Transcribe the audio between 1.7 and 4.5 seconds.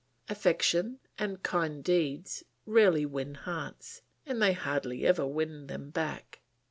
deeds rarely win hearts, and